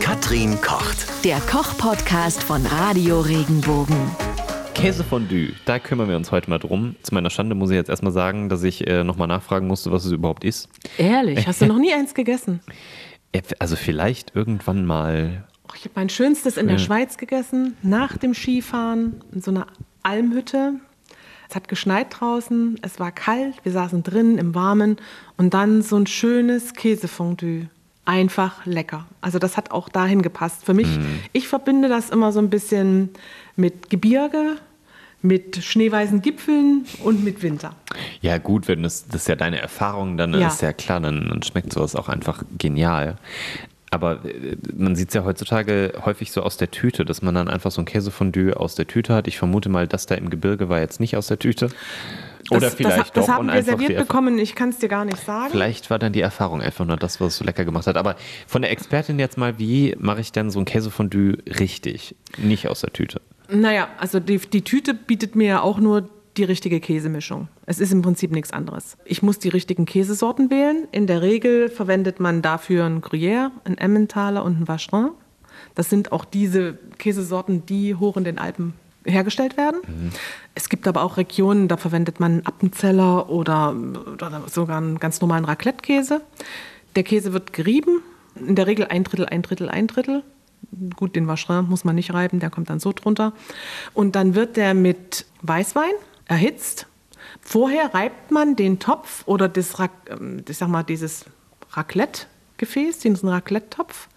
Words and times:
Katrin 0.00 0.60
kocht. 0.60 1.06
Der 1.24 1.38
Koch-Podcast 1.40 2.42
von 2.42 2.64
Radio 2.66 3.20
Regenbogen. 3.20 3.96
Käsefondue, 4.74 5.52
da 5.64 5.78
kümmern 5.78 6.08
wir 6.08 6.16
uns 6.16 6.30
heute 6.32 6.50
mal 6.50 6.58
drum. 6.58 6.96
Zu 7.02 7.14
meiner 7.14 7.30
Schande 7.30 7.54
muss 7.54 7.70
ich 7.70 7.76
jetzt 7.76 7.88
erstmal 7.90 8.12
sagen, 8.12 8.48
dass 8.48 8.62
ich 8.62 8.86
äh, 8.86 9.04
nochmal 9.04 9.28
nachfragen 9.28 9.66
musste, 9.66 9.90
was 9.92 10.04
es 10.04 10.12
überhaupt 10.12 10.44
ist. 10.44 10.68
Ehrlich, 10.98 11.46
hast 11.46 11.60
du 11.62 11.66
noch 11.66 11.78
nie 11.78 11.92
eins 11.92 12.14
gegessen? 12.14 12.60
Äh, 13.32 13.42
Also 13.58 13.74
vielleicht 13.76 14.36
irgendwann 14.36 14.86
mal. 14.86 15.44
Ich 15.74 15.80
habe 15.82 15.92
mein 15.96 16.08
Schönstes 16.08 16.56
in 16.56 16.68
der. 16.68 16.78
Schweiz 16.78 17.16
gegessen, 17.18 17.76
nach 17.82 18.16
dem 18.16 18.34
Skifahren, 18.34 19.20
in 19.32 19.40
so 19.42 19.50
einer 19.50 19.66
Almhütte. 20.04 20.74
Es 21.48 21.56
hat 21.56 21.66
geschneit 21.68 22.06
draußen, 22.10 22.78
es 22.82 23.00
war 23.00 23.10
kalt, 23.10 23.56
wir 23.64 23.72
saßen 23.72 24.04
drin 24.04 24.38
im 24.38 24.54
Warmen 24.54 24.96
und 25.36 25.54
dann 25.54 25.82
so 25.82 25.96
ein 25.96 26.06
schönes 26.06 26.72
Käsefondue. 26.74 27.68
Einfach 28.06 28.64
lecker. 28.64 29.06
Also 29.20 29.38
das 29.38 29.56
hat 29.56 29.72
auch 29.72 29.88
dahin 29.88 30.22
gepasst. 30.22 30.64
Für 30.64 30.74
mich, 30.74 30.86
ich 31.32 31.48
verbinde 31.48 31.88
das 31.88 32.08
immer 32.10 32.32
so 32.32 32.38
ein 32.38 32.48
bisschen 32.50 33.10
mit 33.56 33.90
Gebirge, 33.90 34.56
mit 35.22 35.56
schneeweißen 35.62 36.22
Gipfeln 36.22 36.86
und 37.02 37.24
mit 37.24 37.42
Winter. 37.42 37.74
Ja, 38.20 38.38
gut, 38.38 38.68
wenn 38.68 38.84
das, 38.84 39.08
das 39.08 39.22
ist 39.22 39.28
ja 39.28 39.34
deine 39.34 39.58
Erfahrung, 39.60 40.16
dann 40.16 40.32
Ja. 40.34 40.46
ist 40.46 40.62
ja 40.62 40.72
klar, 40.72 41.00
dann, 41.00 41.28
dann 41.28 41.42
schmeckt 41.42 41.72
sowas 41.72 41.96
auch 41.96 42.08
einfach 42.08 42.44
genial. 42.56 43.16
Aber 43.90 44.24
äh, 44.24 44.56
man 44.76 44.94
sieht 44.94 45.08
es 45.08 45.14
ja 45.14 45.24
heutzutage 45.24 45.94
häufig 46.04 46.30
so 46.30 46.42
aus 46.42 46.56
der 46.58 46.70
Tüte, 46.70 47.04
dass 47.04 47.22
man 47.22 47.34
dann 47.34 47.48
einfach 47.48 47.70
so 47.72 47.82
ein 47.82 47.86
Käsefondue 47.86 48.56
aus 48.56 48.76
der 48.76 48.86
Tüte 48.86 49.14
hat. 49.14 49.26
Ich 49.26 49.38
vermute 49.38 49.68
mal, 49.68 49.88
das 49.88 50.06
da 50.06 50.14
im 50.14 50.30
Gebirge 50.30 50.68
war 50.68 50.78
jetzt 50.80 51.00
nicht 51.00 51.16
aus 51.16 51.26
der 51.26 51.38
Tüte. 51.40 51.70
Oder 52.50 52.60
das, 52.60 52.74
vielleicht 52.74 52.98
das, 52.98 53.12
das 53.12 53.26
doch. 53.26 53.32
haben 53.32 53.52
wir 53.52 53.62
serviert 53.62 53.96
bekommen, 53.96 54.38
ich 54.38 54.54
kann 54.54 54.70
es 54.70 54.78
dir 54.78 54.88
gar 54.88 55.04
nicht 55.04 55.18
sagen. 55.24 55.50
Vielleicht 55.50 55.90
war 55.90 55.98
dann 55.98 56.12
die 56.12 56.20
Erfahrung 56.20 56.60
einfach 56.60 56.84
nur 56.84 56.96
das, 56.96 57.20
was 57.20 57.34
es 57.34 57.38
so 57.38 57.44
lecker 57.44 57.64
gemacht 57.64 57.86
hat. 57.86 57.96
Aber 57.96 58.16
von 58.46 58.62
der 58.62 58.70
Expertin 58.70 59.18
jetzt 59.18 59.38
mal, 59.38 59.58
wie 59.58 59.94
mache 59.98 60.20
ich 60.20 60.32
denn 60.32 60.50
so 60.50 60.58
ein 60.58 60.64
Käsefondue 60.64 61.38
richtig? 61.58 62.14
Nicht 62.38 62.68
aus 62.68 62.80
der 62.80 62.92
Tüte. 62.92 63.20
Naja, 63.48 63.88
also 63.98 64.20
die, 64.20 64.38
die 64.38 64.62
Tüte 64.62 64.94
bietet 64.94 65.36
mir 65.36 65.46
ja 65.46 65.60
auch 65.62 65.78
nur 65.78 66.08
die 66.36 66.44
richtige 66.44 66.80
Käsemischung. 66.80 67.48
Es 67.64 67.80
ist 67.80 67.92
im 67.92 68.02
Prinzip 68.02 68.30
nichts 68.30 68.52
anderes. 68.52 68.96
Ich 69.04 69.22
muss 69.22 69.38
die 69.38 69.48
richtigen 69.48 69.86
Käsesorten 69.86 70.50
wählen. 70.50 70.86
In 70.92 71.06
der 71.06 71.22
Regel 71.22 71.68
verwendet 71.68 72.20
man 72.20 72.42
dafür 72.42 72.84
einen 72.84 73.00
Gruyère, 73.00 73.50
einen 73.64 73.78
Emmentaler 73.78 74.44
und 74.44 74.56
einen 74.56 74.68
Vacherin. 74.68 75.10
Das 75.74 75.88
sind 75.88 76.12
auch 76.12 76.24
diese 76.24 76.78
Käsesorten, 76.98 77.64
die 77.66 77.94
hoch 77.94 78.16
in 78.16 78.24
den 78.24 78.38
Alpen 78.38 78.74
hergestellt 79.06 79.56
werden. 79.56 79.80
Es 80.54 80.68
gibt 80.68 80.86
aber 80.88 81.02
auch 81.02 81.16
Regionen, 81.16 81.68
da 81.68 81.76
verwendet 81.76 82.20
man 82.20 82.32
einen 82.32 82.46
Appenzeller 82.46 83.28
oder, 83.28 83.74
oder 84.12 84.42
sogar 84.46 84.78
einen 84.78 84.98
ganz 84.98 85.20
normalen 85.20 85.44
Raclette-Käse. 85.44 86.20
Der 86.94 87.02
Käse 87.02 87.32
wird 87.32 87.52
gerieben, 87.52 88.02
in 88.34 88.54
der 88.54 88.66
Regel 88.66 88.86
ein 88.86 89.04
Drittel, 89.04 89.26
ein 89.26 89.42
Drittel, 89.42 89.68
ein 89.68 89.86
Drittel. 89.86 90.22
Gut, 90.96 91.14
den 91.14 91.28
Vacherin 91.28 91.68
muss 91.68 91.84
man 91.84 91.94
nicht 91.94 92.12
reiben, 92.12 92.40
der 92.40 92.50
kommt 92.50 92.70
dann 92.70 92.80
so 92.80 92.92
drunter. 92.92 93.32
Und 93.94 94.16
dann 94.16 94.34
wird 94.34 94.56
der 94.56 94.74
mit 94.74 95.26
Weißwein 95.42 95.92
erhitzt. 96.26 96.86
Vorher 97.40 97.94
reibt 97.94 98.30
man 98.30 98.56
den 98.56 98.78
Topf 98.78 99.22
oder 99.26 99.48
das, 99.48 99.74
ähm, 100.10 100.42
ich 100.48 100.56
sag 100.56 100.68
mal, 100.68 100.82
dieses 100.82 101.26
Raclette-Gefäß, 101.72 102.98
diesen 102.98 103.28
Raclette-Topf 103.28 104.08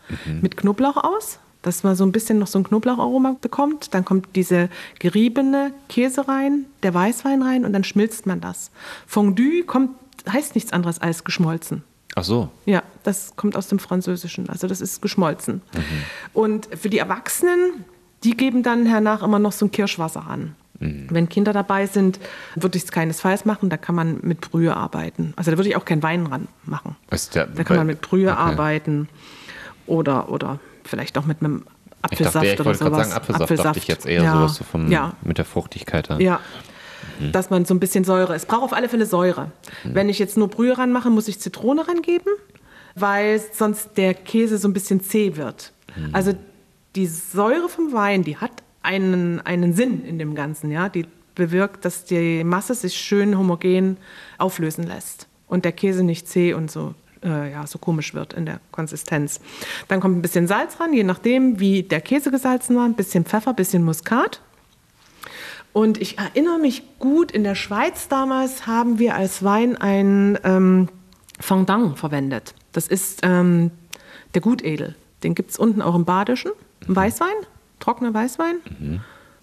mit 0.42 0.58
Knoblauch 0.58 0.98
aus, 0.98 1.40
dass 1.62 1.84
man 1.84 1.96
so 1.96 2.06
ein 2.06 2.12
bisschen 2.12 2.40
noch 2.40 2.48
so 2.48 2.60
ein 2.60 2.64
Knoblaucharoma 2.64 3.36
bekommt. 3.42 3.94
Dann 3.94 4.06
kommt 4.06 4.28
diese 4.36 4.70
geriebene 5.00 5.74
Käse 5.90 6.28
rein, 6.28 6.66
der 6.84 6.94
Weißwein 6.94 7.42
rein 7.42 7.66
und 7.66 7.74
dann 7.74 7.84
schmilzt 7.84 8.26
man 8.26 8.40
das. 8.42 8.72
Fondue 9.08 9.64
kommt, 9.64 9.92
heißt 10.32 10.56
nichts 10.56 10.72
anderes 10.74 11.00
als 11.00 11.24
geschmolzen. 11.24 11.84
Ach 12.16 12.24
so. 12.24 12.50
Ja, 12.66 12.84
das 13.04 13.36
kommt 13.36 13.56
aus 13.56 13.68
dem 13.68 13.80
Französischen. 13.80 14.50
Also 14.50 14.68
das 14.68 14.82
ist 14.82 15.02
geschmolzen. 15.02 15.62
Und 16.34 16.68
für 16.76 16.90
die 16.90 16.98
Erwachsenen, 16.98 17.86
die 18.23 18.36
geben 18.36 18.64
dann 18.64 18.86
hernach 18.86 19.22
immer 19.23 19.40
noch 19.40 19.52
so 19.52 19.66
ein 19.66 19.72
Kirschwasser 19.72 20.26
an. 20.28 20.56
Wenn 20.82 21.28
Kinder 21.28 21.52
dabei 21.52 21.88
sind, 21.88 22.22
würde 22.56 22.78
ich 22.78 22.86
es 22.86 22.92
keinesfalls 22.94 23.44
machen. 23.44 23.70
Da 23.70 23.76
kann 23.76 23.95
man 23.95 24.20
mit 24.22 24.39
Brühe 24.39 24.76
arbeiten. 24.78 25.33
Also 25.36 25.52
da 25.52 25.58
würde 25.58 25.67
ich 25.70 25.76
auch 25.76 25.83
keinen 25.83 26.02
Wein 26.04 26.26
ran 26.26 26.48
machen. 26.64 26.95
Ist 27.12 27.36
der- 27.36 27.48
Da 27.48 27.66
kann 27.66 27.76
man 27.76 27.88
mit 27.88 28.00
Brühe 28.00 28.32
Okay. 28.32 28.39
arbeiten 28.39 29.10
oder, 29.88 30.30
oder 30.32 30.60
vielleicht 30.89 31.17
auch 31.17 31.26
mit 31.26 31.42
einem 31.42 31.64
Ich 31.98 32.04
Apfelsaft 32.04 32.36
dachte, 32.36 32.48
ja, 32.48 32.54
ich 32.54 32.60
oder 32.60 32.66
wollte 32.66 32.80
gerade 32.80 32.95
sowas. 32.95 33.10
sagen, 33.10 33.22
Apfelsaft, 33.22 33.66
dachte 33.66 33.80
ich 33.80 33.88
jetzt 33.88 34.05
eher 34.05 34.23
ja. 34.23 34.33
sowas 34.33 34.55
so 34.55 34.64
vom, 34.64 34.92
Ja, 34.92 35.14
mit 35.23 35.38
der 35.38 35.45
Fruchtigkeit. 35.45 36.10
da. 36.10 36.17
ja. 36.20 36.39
Dass 37.32 37.50
man 37.50 37.66
so 37.66 37.73
ein 37.73 37.80
bisschen 37.80 38.04
Säure. 38.04 38.33
Es 38.36 38.45
braucht 38.45 38.64
auf 38.64 38.73
alle 38.73 38.88
Fälle 38.89 39.05
Säure. 39.05 39.52
Wenn 39.83 40.10
ich 40.10 40.20
jetzt 40.20 40.38
nur 40.38 40.48
Brühe 40.50 40.77
ranmache, 40.77 41.10
muss 41.10 41.27
ich 41.27 41.39
Zitrone 41.39 41.88
rangeben, 41.88 42.32
weil 42.95 43.42
sonst 43.54 43.92
der 43.98 44.14
Käse 44.14 44.58
so 44.58 44.67
ein 44.67 44.73
bisschen 44.73 45.02
zäh 45.02 45.36
wird. 45.36 45.72
Also 46.14 46.33
die 46.95 47.08
Säure 47.08 47.67
vom 47.70 47.94
Wein, 47.94 48.23
die 48.23 48.38
hat 48.38 48.52
einen, 48.83 49.39
einen 49.42 49.73
Sinn 49.73 50.06
in 50.06 50.17
dem 50.20 50.33
Ganzen. 50.36 50.71
Ja? 50.71 50.88
Die 50.89 51.06
bewirkt, 51.36 51.83
dass 51.86 52.06
die 52.06 52.44
Masse 52.44 52.73
sich 52.76 52.95
schön 52.95 53.38
homogen 53.38 53.98
auflösen 54.38 54.83
lässt 54.86 55.27
und 55.48 55.66
der 55.66 55.71
Käse 55.71 56.04
nicht 56.04 56.27
zäh 56.27 56.54
und 56.54 56.70
so, 56.71 56.95
äh, 57.24 57.52
ja, 57.52 57.66
so 57.68 57.80
komisch 57.80 58.14
wird 58.14 58.34
in 58.34 58.46
der 58.46 58.60
Konsistenz. 58.72 59.40
Dann 59.88 60.00
kommt 60.00 60.18
ein 60.18 60.22
bisschen 60.22 60.48
Salz 60.48 60.80
ran, 60.80 60.94
je 60.94 61.04
nachdem, 61.04 61.60
wie 61.60 61.84
der 61.84 62.02
Käse 62.02 62.32
gesalzen 62.32 62.76
war, 62.76 62.86
ein 62.86 62.96
bisschen 62.96 63.26
Pfeffer, 63.26 63.52
ein 63.52 63.56
bisschen 63.56 63.84
Muskat. 63.84 64.42
Und 65.72 66.02
ich 66.02 66.18
erinnere 66.18 66.60
mich 66.60 66.84
gut, 66.98 67.32
in 67.32 67.44
der 67.44 67.56
Schweiz 67.56 68.08
damals 68.08 68.66
haben 68.66 69.00
wir 69.00 69.16
als 69.16 69.44
Wein 69.44 69.78
ein 69.78 70.38
ähm, 70.44 70.90
Fondant 71.40 71.98
verwendet. 72.00 72.56
Das 72.72 72.88
ist 72.88 73.20
ähm, 73.24 73.72
der 74.34 74.42
Gutedel. 74.42 74.96
Den 75.24 75.36
gibt 75.36 75.52
es 75.52 75.60
unten 75.60 75.82
auch 75.82 75.96
im 75.96 76.06
Badischen. 76.06 76.52
Ein 76.88 76.96
Weißwein, 76.96 77.36
trockener 77.80 78.14
Weißwein. 78.14 78.56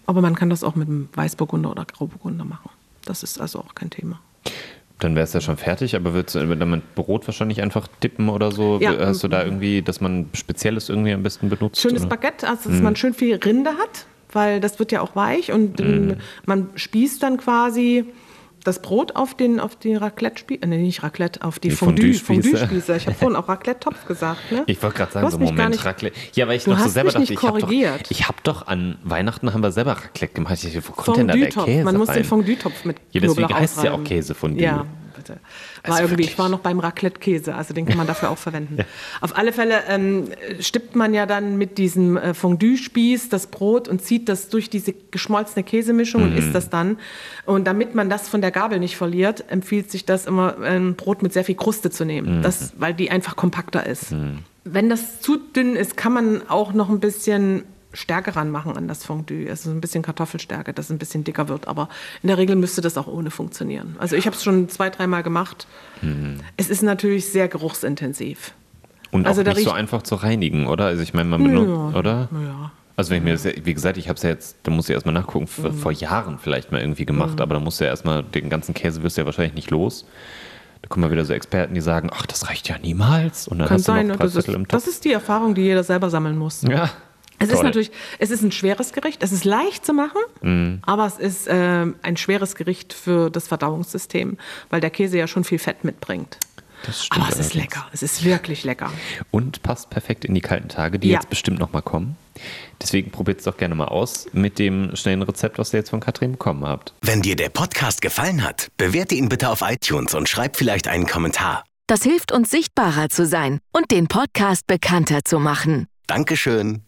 Aber 0.05 0.21
man 0.21 0.35
kann 0.35 0.49
das 0.49 0.63
auch 0.63 0.75
mit 0.75 0.87
einem 0.87 1.09
Weißburgunder 1.13 1.71
oder 1.71 1.85
Grauburgunder 1.85 2.45
machen. 2.45 2.69
Das 3.05 3.23
ist 3.23 3.39
also 3.39 3.59
auch 3.59 3.75
kein 3.75 3.89
Thema. 3.89 4.19
Dann 4.99 5.13
wäre 5.13 5.25
es 5.25 5.33
ja 5.33 5.41
schon 5.41 5.57
fertig, 5.57 5.95
aber 5.95 6.13
würdest 6.13 6.35
du 6.35 6.55
dann 6.55 6.69
mit 6.71 6.95
Brot 6.95 7.27
wahrscheinlich 7.27 7.61
einfach 7.61 7.87
dippen 8.01 8.29
oder 8.29 8.51
so? 8.51 8.79
Ja. 8.81 8.97
Hast 8.97 9.23
du 9.23 9.27
da 9.27 9.43
irgendwie, 9.43 9.83
dass 9.83 10.01
man 10.01 10.27
Spezielles 10.33 10.89
irgendwie 10.89 11.13
am 11.13 11.21
besten 11.21 11.49
benutzt? 11.49 11.81
Schönes 11.81 12.01
oder? 12.01 12.15
Baguette, 12.15 12.47
also 12.47 12.69
dass 12.69 12.81
man 12.81 12.95
schön 12.95 13.13
viel 13.13 13.35
Rinde 13.35 13.71
hat, 13.71 14.07
weil 14.31 14.59
das 14.59 14.79
wird 14.79 14.91
ja 14.91 15.01
auch 15.01 15.15
weich 15.15 15.51
und 15.51 15.79
ähm, 15.79 16.17
man 16.45 16.69
spießt 16.75 17.21
dann 17.21 17.37
quasi 17.37 18.05
das 18.67 18.81
Brot 18.81 19.15
auf 19.15 19.33
den 19.33 19.59
auf 19.59 19.75
die 19.77 19.95
Raclette-Spieße, 19.95 20.61
äh, 20.63 20.67
nee, 20.67 20.77
nicht 20.77 21.01
Raclette, 21.03 21.41
auf 21.43 21.57
die, 21.59 21.69
Die 21.69 21.75
Fondue- 21.75 22.13
Fondue-Spieße. 22.13 22.57
Fondue-Spieße. 22.57 22.95
ich 22.97 23.05
habe 23.07 23.15
vorhin 23.15 23.35
auch 23.37 23.47
Raclette-Topf 23.47 24.05
gesagt, 24.05 24.51
ne? 24.51 24.63
Ich 24.67 24.81
wollte 24.83 24.97
gerade 24.97 25.11
sagen, 25.13 25.29
so 25.31 25.37
Moment, 25.39 25.69
nicht- 25.71 25.85
Raclette. 25.85 26.15
Ja, 26.33 26.47
weil 26.47 26.57
ich 26.57 26.67
noch 26.67 26.77
so 26.79 26.89
selber 26.89 27.11
dachte, 27.11 27.31
ich 27.33 27.41
habe 27.41 27.59
doch, 27.59 27.71
ich 28.09 28.27
hab 28.27 28.43
doch 28.43 28.67
an 28.67 28.97
Weihnachten 29.03 29.53
haben 29.53 29.61
wir 29.63 29.71
selber 29.71 29.93
Raclette 29.93 30.33
gemacht. 30.33 30.53
Ich 30.61 30.73
dachte, 30.73 30.87
wo 30.87 30.91
kommt 30.91 31.17
denn 31.17 31.27
da 31.27 31.33
der. 31.35 31.47
Käse 31.49 31.83
Man 31.83 31.97
muss 31.97 32.09
rein? 32.09 32.15
den 32.17 32.25
Fondue-Topf 32.25 32.83
mit 32.85 32.97
Ja, 33.11 33.21
deswegen 33.21 33.53
heißt 33.53 33.77
es 33.77 33.83
ja 33.83 33.93
auch. 33.93 34.03
Käsefondue. 34.03 34.61
Ja, 34.61 34.85
bitte. 35.17 35.33
War 35.33 35.39
Also 35.95 35.97
irgendwie, 36.03 36.11
wirklich. 36.11 36.27
ich 36.31 36.39
war 36.39 36.47
noch 36.47 36.59
beim 36.59 36.79
Raclette-Käse, 36.79 37.53
also 37.55 37.73
den 37.73 37.85
kann 37.85 37.97
man 37.97 38.07
dafür 38.07 38.29
auch 38.29 38.37
verwenden. 38.37 38.77
Auf 39.19 39.37
alle 39.37 39.51
Fälle 39.51 39.81
ähm, 39.89 40.29
stippt 40.61 40.95
man 40.95 41.13
ja 41.13 41.25
dann 41.25 41.57
mit 41.57 41.77
diesem 41.77 42.15
äh, 42.15 42.33
Fondue-Spieß 42.33 43.29
das 43.29 43.47
Brot 43.47 43.87
und 43.87 44.01
zieht 44.01 44.29
das 44.29 44.47
durch 44.49 44.69
diese 44.69 44.93
geschmolzene 45.11 45.63
Käsemischung 45.63 46.23
und 46.23 46.31
Mhm. 46.31 46.37
isst 46.37 46.55
das 46.55 46.69
dann. 46.69 46.97
Und 47.45 47.65
damit 47.65 47.95
man 47.95 48.09
das 48.09 48.29
von 48.29 48.41
der 48.41 48.51
Gabel 48.51 48.79
nicht 48.79 48.95
verliert, 48.97 49.43
empfiehlt 49.49 49.91
sich 49.91 50.05
das 50.05 50.25
immer, 50.25 50.57
ein 50.61 50.95
Brot 50.95 51.21
mit 51.23 51.33
sehr 51.33 51.43
viel 51.43 51.55
Kruste 51.55 51.89
zu 51.89 52.03
Mhm. 52.03 52.07
nehmen, 52.07 52.41
das, 52.43 52.73
weil 52.77 52.93
die 52.93 53.11
einfach 53.11 53.35
kompakter 53.35 53.85
ist. 53.85 54.13
Wenn 54.63 54.89
das 54.89 55.21
zu 55.21 55.37
dünn 55.37 55.75
ist, 55.75 55.97
kann 55.97 56.13
man 56.13 56.41
auch 56.49 56.73
noch 56.73 56.89
ein 56.89 56.99
bisschen 56.99 57.63
Stärke 57.97 58.35
ranmachen 58.35 58.77
an 58.77 58.87
das 58.87 59.03
Fondue. 59.03 59.49
Also 59.49 59.71
ein 59.71 59.81
bisschen 59.81 60.03
Kartoffelstärke, 60.03 60.71
dass 60.73 60.85
es 60.85 60.91
ein 60.91 60.99
bisschen 60.99 61.23
dicker 61.23 61.47
wird. 61.49 61.67
Aber 61.67 61.89
in 62.21 62.27
der 62.27 62.37
Regel 62.37 62.55
müsste 62.55 62.81
das 62.81 62.97
auch 62.97 63.07
ohne 63.07 63.31
funktionieren. 63.31 63.95
Also 63.99 64.15
ich 64.15 64.25
habe 64.27 64.35
es 64.35 64.43
schon 64.43 64.69
zwei, 64.69 64.89
dreimal 64.89 65.23
gemacht. 65.23 65.67
Es 66.57 66.69
ist 66.69 66.83
natürlich 66.83 67.25
sehr 67.31 67.47
geruchsintensiv. 67.47 68.53
Und 69.11 69.25
Also 69.25 69.41
auch 69.41 69.45
nicht 69.47 69.63
so 69.63 69.71
einfach 69.71 70.03
zu 70.03 70.15
reinigen, 70.15 70.67
oder? 70.67 70.85
Also 70.85 71.01
ich 71.01 71.13
meine, 71.13 71.29
man 71.29 71.41
benutzt, 71.43 71.95
oder? 71.95 72.29
Ja. 72.31 72.71
Also 72.95 73.11
wenn 73.11 73.17
ich 73.19 73.23
mir 73.23 73.33
das, 73.33 73.45
wie 73.45 73.73
gesagt, 73.73 73.97
ich 73.97 74.09
habe 74.09 74.17
es 74.17 74.23
ja 74.23 74.29
jetzt, 74.29 74.57
da 74.63 74.71
muss 74.71 74.89
ich 74.89 74.93
erstmal 74.93 75.13
nachgucken, 75.13 75.47
Mhm. 75.61 75.73
vor, 75.73 75.91
Jahren 75.91 76.39
vielleicht 76.39 76.71
mal 76.71 76.81
irgendwie 76.81 77.05
gemacht, 77.05 77.39
aber 77.41 77.53
da 77.55 77.59
musst 77.59 77.79
du 77.79 77.83
ja 77.85 77.91
erstmal, 77.91 78.23
den 78.23 78.49
ganzen 78.49 78.73
Käse 78.73 79.03
wirst 79.03 79.17
du 79.17 79.21
ja 79.21 79.25
wahrscheinlich 79.25 79.53
nicht 79.53 79.69
los. 79.71 80.05
Da 80.81 80.87
kommen 80.89 81.05
mal 81.05 81.11
wieder 81.11 81.25
so 81.25 81.33
Experten, 81.33 81.73
die 81.73 81.81
sagen, 81.81 82.09
ach, 82.13 82.25
das 82.27 82.49
reicht 82.49 82.69
ja 82.69 82.77
niemals. 82.79 83.47
Und 83.47 83.59
dann 83.59 83.67
Kann 83.67 83.77
hast 83.77 83.87
du 83.87 83.91
sein. 83.91 84.07
noch 84.07 84.13
und 84.13 84.19
drei 84.19 84.25
Das 84.25 84.35
ist, 84.35 84.47
im 84.49 84.67
das 84.67 84.83
Topf. 84.83 84.93
ist 84.93 85.05
die 85.05 85.11
Erfahrung, 85.13 85.55
die 85.55 85.61
jeder 85.61 85.83
selber 85.83 86.09
sammeln 86.09 86.37
muss. 86.37 86.61
ja. 86.63 86.89
Es 87.39 87.49
ist 87.49 87.55
Toll. 87.55 87.63
natürlich, 87.65 87.91
es 88.19 88.31
ist 88.31 88.41
ein 88.41 88.51
schweres 88.51 88.93
Gericht. 88.93 89.21
Es 89.23 89.31
ist 89.31 89.45
leicht 89.45 89.85
zu 89.85 89.93
machen, 89.93 90.21
Mhm. 90.41 90.79
aber 90.83 91.05
es 91.05 91.17
ist 91.17 91.47
ähm, 91.49 91.95
ein 92.01 92.17
schweres 92.17 92.55
Gericht 92.55 92.93
für 92.93 93.29
das 93.29 93.47
Verdauungssystem, 93.47 94.37
weil 94.69 94.81
der 94.81 94.89
Käse 94.89 95.17
ja 95.17 95.27
schon 95.27 95.43
viel 95.43 95.59
Fett 95.59 95.83
mitbringt. 95.83 96.37
Das 96.85 97.05
stimmt 97.05 97.23
Aber 97.23 97.33
es 97.33 97.39
ist 97.39 97.53
lecker. 97.55 97.87
Es 97.91 98.03
ist 98.03 98.23
wirklich 98.23 98.63
lecker. 98.63 98.91
Und 99.31 99.63
passt 99.63 99.89
perfekt 99.89 100.25
in 100.25 100.35
die 100.35 100.41
kalten 100.41 100.69
Tage, 100.69 100.99
die 100.99 101.09
Ja. 101.09 101.15
jetzt 101.15 101.29
bestimmt 101.29 101.59
noch 101.59 101.73
mal 101.73 101.81
kommen. 101.81 102.15
Deswegen 102.81 103.09
probiert 103.09 103.39
es 103.39 103.45
doch 103.45 103.57
gerne 103.57 103.73
mal 103.73 103.85
aus 103.87 104.27
mit 104.31 104.59
dem 104.59 104.95
schnellen 104.95 105.23
Rezept, 105.23 105.57
was 105.57 105.73
ihr 105.73 105.79
jetzt 105.79 105.89
von 105.89 105.99
Katrin 105.99 106.33
bekommen 106.33 106.65
habt. 106.67 106.93
Wenn 107.01 107.23
dir 107.23 107.35
der 107.35 107.49
Podcast 107.49 108.01
gefallen 108.01 108.43
hat, 108.43 108.67
bewerte 108.77 109.15
ihn 109.15 109.27
bitte 109.27 109.49
auf 109.49 109.61
iTunes 109.61 110.13
und 110.13 110.29
schreib 110.29 110.55
vielleicht 110.55 110.87
einen 110.87 111.07
Kommentar. 111.07 111.63
Das 111.87 112.03
hilft 112.03 112.31
uns 112.31 112.51
sichtbarer 112.51 113.09
zu 113.09 113.25
sein 113.25 113.59
und 113.71 113.89
den 113.89 114.07
Podcast 114.07 114.67
bekannter 114.67 115.23
zu 115.25 115.39
machen. 115.39 115.87
Dankeschön. 116.05 116.83